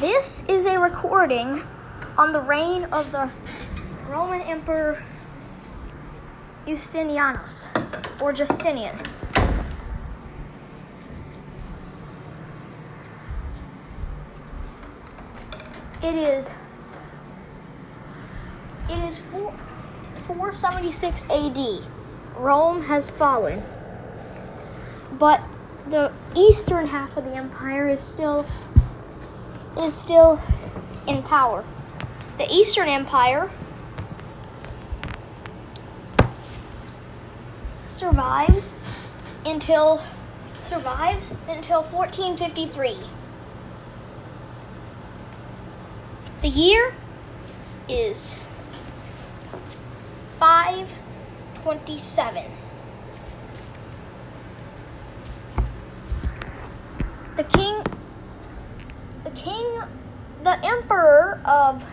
[0.00, 1.60] This is a recording
[2.16, 3.32] on the reign of the
[4.08, 5.02] Roman Emperor
[6.68, 7.66] Justinianus,
[8.20, 8.96] or Justinian.
[16.00, 16.48] It is
[18.88, 19.52] it is 4,
[20.28, 21.58] 476 AD.
[22.36, 23.64] Rome has fallen.
[25.18, 25.42] But
[25.88, 28.46] the eastern half of the empire is still
[29.78, 30.38] is still
[31.06, 31.64] in power.
[32.36, 33.48] The Eastern Empire
[37.86, 38.66] survives
[39.44, 40.02] until
[40.62, 42.98] survives until 1453.
[46.42, 46.94] The year
[47.88, 48.36] is
[50.38, 52.44] 527.
[57.36, 57.97] The king the king
[60.44, 61.84] the emperor of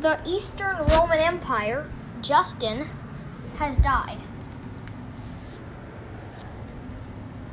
[0.00, 2.88] the Eastern Roman Empire, Justin,
[3.58, 4.18] has died.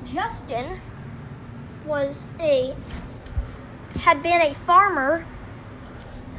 [0.05, 0.81] Justin
[1.85, 2.75] was a
[3.95, 5.25] had been a farmer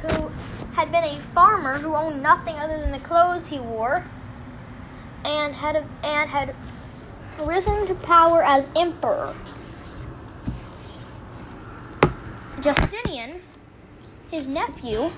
[0.01, 0.31] who
[0.73, 4.03] had been a farmer who owned nothing other than the clothes he wore
[5.23, 6.55] and had and had
[7.45, 9.33] risen to power as emperor.
[12.61, 13.41] Justinian,
[14.29, 15.09] his nephew,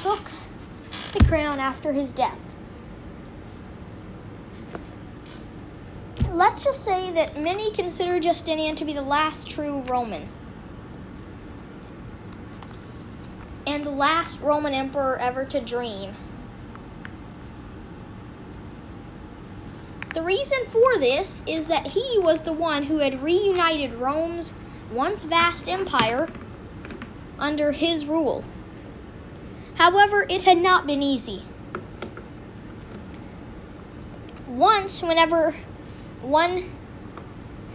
[0.00, 0.30] took
[1.12, 2.40] the crown after his death.
[6.32, 10.28] Let's just say that many consider Justinian to be the last true Roman.
[13.66, 16.12] And the last Roman emperor ever to dream.
[20.14, 24.54] The reason for this is that he was the one who had reunited Rome's
[24.90, 26.28] once vast empire
[27.38, 28.44] under his rule.
[29.76, 31.42] However, it had not been easy.
[34.46, 35.54] Once, whenever
[36.20, 36.64] one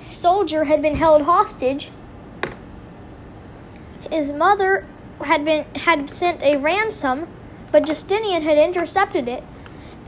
[0.10, 1.90] soldier had been held hostage,
[4.12, 4.86] his mother
[5.22, 7.28] had been had sent a ransom,
[7.72, 9.44] but Justinian had intercepted it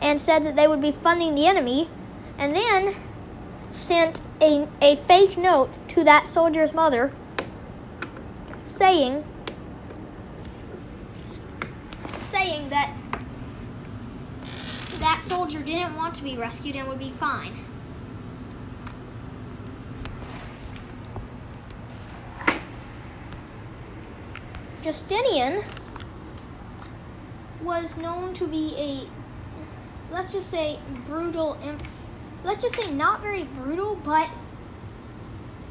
[0.01, 1.90] and said that they would be funding the enemy,
[2.38, 2.96] and then
[3.72, 7.12] sent a, a fake note to that soldier's mother
[8.66, 9.25] saying
[12.00, 12.96] saying that
[15.00, 17.66] that soldier didn't want to be rescued and would be fine.
[24.84, 25.64] Justinian
[27.64, 30.78] was known to be a let's just say
[31.08, 31.58] brutal
[32.44, 34.29] let's just say not very brutal but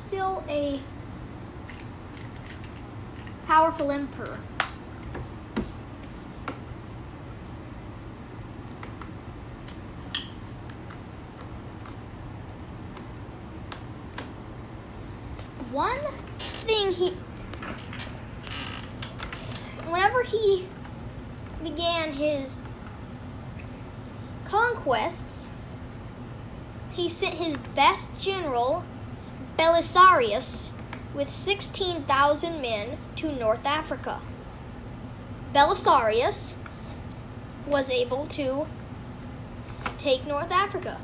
[0.07, 0.79] still a
[3.45, 4.39] powerful emperor.
[15.73, 15.99] One
[16.39, 17.11] thing he,
[19.89, 20.69] whenever he
[21.65, 22.63] began his
[24.45, 25.49] conquests,
[26.93, 28.85] he sent his best general,
[29.57, 30.73] Belisarius,
[31.15, 34.21] with 16,000 men to North Africa.
[35.55, 36.57] Belisarius
[37.67, 38.67] was able to
[39.99, 41.01] take North Africa.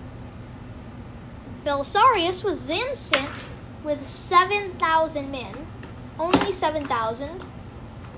[1.64, 3.44] Belisarius was then sent
[3.82, 5.66] with 7,000 men,
[6.18, 7.44] only 7,000,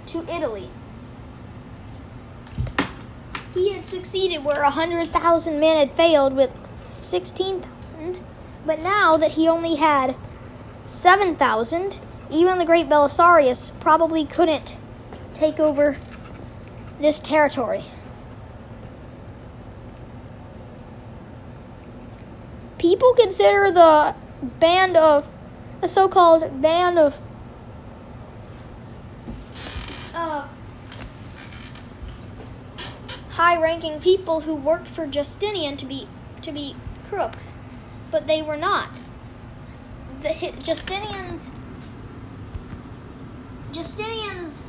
[0.06, 0.70] to Italy.
[3.54, 6.58] He had succeeded where 100,000 men had failed with
[7.02, 8.20] 16,000,
[8.66, 10.16] but now that he only had
[10.84, 11.98] 7,000,
[12.30, 14.76] even the great Belisarius probably couldn't
[15.34, 15.96] take over
[17.00, 17.84] this territory.
[22.78, 24.14] People consider the
[24.60, 25.26] band of
[25.80, 27.18] the so-called band of
[30.14, 30.48] uh,
[33.30, 36.08] high-ranking people who worked for Justinian to be
[36.42, 36.76] to be
[37.08, 37.54] crooks,
[38.14, 38.90] but they were not.
[40.22, 40.28] The
[40.62, 41.50] Justinian's
[43.72, 44.62] Justinian's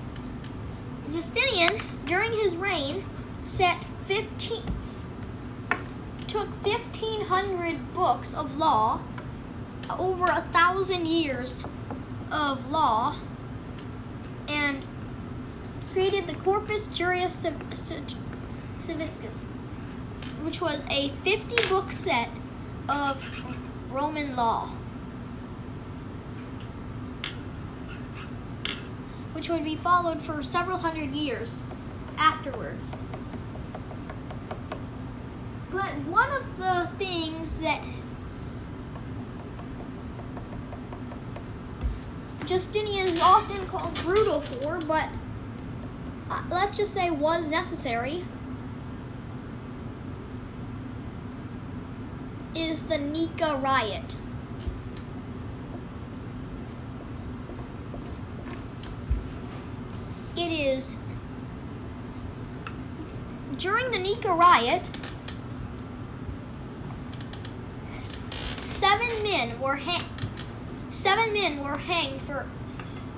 [1.11, 3.05] Justinian during his reign
[3.43, 4.63] set 15
[6.25, 8.99] took 1500 books of law
[9.99, 11.67] over a thousand years
[12.31, 13.15] of law
[14.47, 14.83] and
[15.93, 19.43] created the Corpus Juris Civilis,
[20.41, 22.27] which was a 50 book set
[22.89, 23.23] of
[23.91, 24.69] Roman law.
[29.35, 31.61] which would be followed for several hundred years
[32.17, 32.95] afterwards.
[35.69, 37.83] But one of the things that
[42.45, 45.09] Justinian is often called brutal for, but
[46.31, 48.23] uh, let's just say was necessary,
[52.55, 54.15] is the Nika riot.
[60.37, 60.97] It is
[63.57, 64.89] during the Nika riot,
[67.89, 70.05] seven men were hanged.
[70.89, 72.45] Seven men were hanged for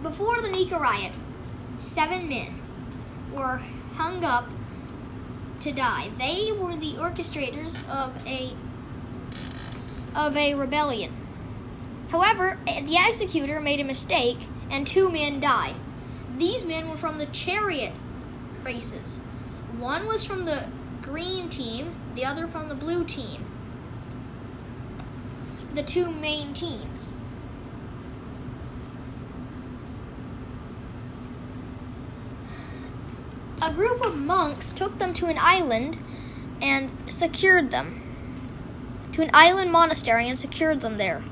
[0.04, 1.12] before the Nika riot.
[1.78, 2.60] Seven men
[3.34, 3.62] were
[3.95, 4.48] hung up
[5.60, 6.10] to die.
[6.18, 8.54] They were the orchestrators of a
[10.15, 11.13] of a rebellion.
[12.09, 14.39] However, the executor made a mistake
[14.69, 15.75] and two men died.
[16.38, 17.94] These men were from the chariot
[18.63, 19.19] races.
[19.77, 20.65] One was from the
[21.01, 23.45] green team, the other from the blue team.
[25.74, 27.15] The two main teams.
[33.62, 35.98] A group of monks took them to an island
[36.62, 38.06] and secured them.
[39.13, 41.24] To an island monastery and secured them there.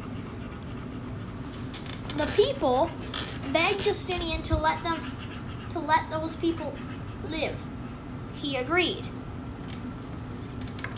[2.18, 2.90] The people
[3.52, 5.00] begged Justinian to let them
[5.74, 6.74] to let those people
[7.30, 7.56] live.
[8.36, 9.06] He agreed,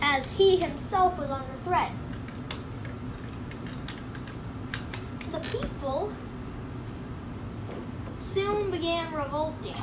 [0.01, 1.91] as he himself was under threat.
[5.31, 6.13] The people
[8.19, 9.75] soon began revolting.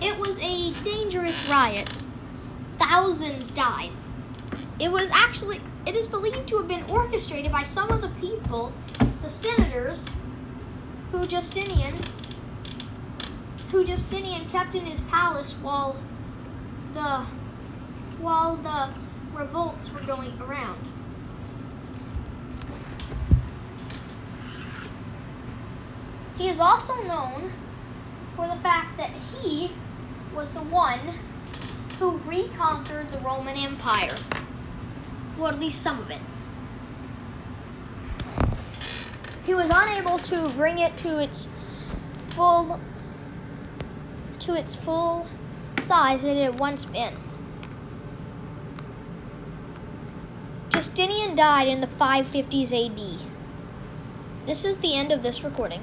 [0.00, 1.88] It was a dangerous riot.
[2.78, 3.90] Thousands died.
[4.80, 8.72] It was actually, it is believed to have been orchestrated by some of the people,
[9.22, 10.08] the senators,
[11.12, 11.94] who Justinian,
[13.70, 15.96] who Justinian kept in his palace while
[16.94, 17.26] the,
[18.22, 18.88] while the
[19.38, 20.80] revolts were going around.
[26.38, 27.52] He is also known
[28.34, 29.72] for the fact that he
[30.34, 31.00] was the one
[31.98, 34.16] who reconquered the Roman Empire.
[35.36, 36.20] Well, at least some of it.
[39.46, 41.48] He was unable to bring it to its
[42.28, 42.78] full
[44.40, 45.26] to its full
[45.80, 47.14] size it had once been.
[50.70, 53.26] Justinian died in the 550s AD.
[54.46, 55.82] This is the end of this recording.